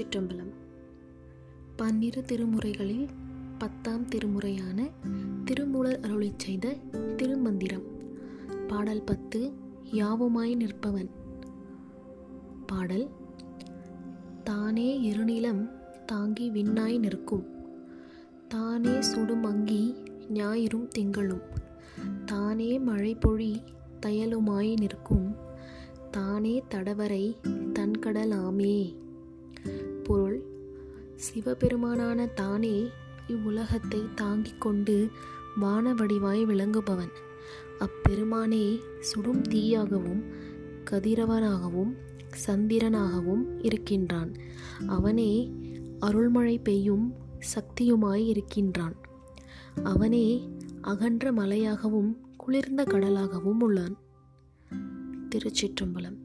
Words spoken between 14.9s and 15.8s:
இருநிலம்